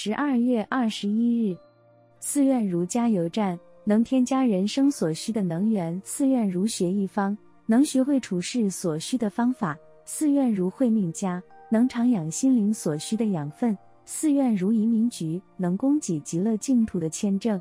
[0.00, 1.56] 十二月二十一日，
[2.20, 7.36] 寺院如加油站，能添加人生所需的能源；寺院如学一方，
[7.66, 9.74] 能学会处事所需的方法；
[10.04, 17.60] 寺院如慧命家，能徜徉心灵所需的养分；寺院如移民局，能供给极乐净土的签证。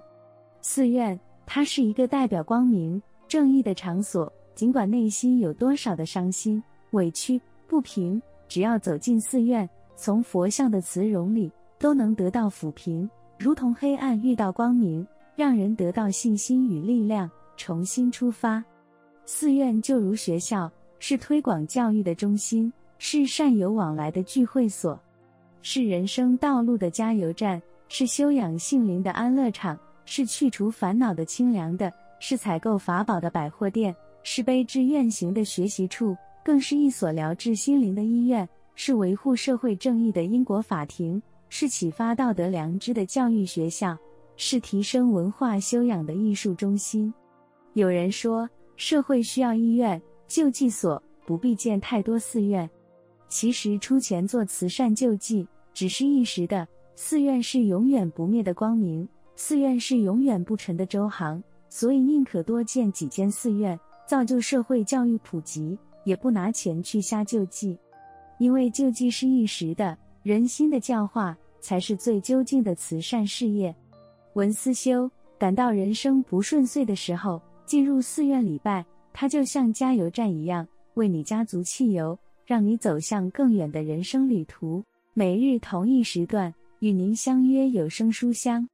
[0.62, 4.32] 寺院，它是一个代表光明正义的场所。
[4.54, 6.62] 尽管内心有多少的伤心、
[6.92, 18.64] 委屈、不平，只要走进寺院，从佛像的慈容里，都能得到抚平，如同黑暗遇到光明，让人得到信心与力量，重新出发。
[19.26, 25.00] 寺院就如学校，是推广教育的中心，是善友往来的聚会所，
[25.62, 33.96] 是人生道路的加油站，是修养性灵的安乐场，是去除烦恼的清凉的，是采购法宝的百货店。
[34.30, 36.14] 是悲智愿行的学习处，
[36.44, 41.18] 更是一所疗治心灵的医院；是维护社会正义的因果法庭；
[41.50, 43.98] 是启发道德良知的教育学校；
[44.36, 47.14] 是提升文化修养的艺术中心。
[47.74, 52.70] 有人说，社会需要医院、救济所，不必建太多寺院。
[53.30, 61.44] 其实，出钱做慈善救济只是一时的，寺院是永远不灭的光明，寺院是永远不沉的舟航。
[61.70, 63.80] 所以，宁可多建几间寺院。
[64.08, 67.78] 造就社会教育普及，也不拿钱去瞎救济，
[68.40, 69.98] 因为救济是一时的，
[70.28, 73.74] 人心的教化才是最究竟的慈善事业。
[74.34, 84.84] 文思修感到人生不顺遂的时候，进入寺院礼拜，它就像加油站一样，为你加足汽油，让你走向更远的人生旅途。
[85.14, 88.68] 每日同一时段与您相约有声书香。